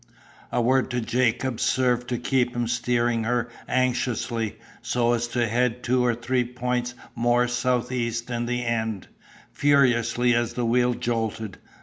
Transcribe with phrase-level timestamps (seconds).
[0.51, 5.83] "A word to Jacobs served to keep him steering her anxiously, so as to head
[5.83, 9.09] two or three points more southeast in the end,
[9.53, 11.59] furiously as the wheel jolted.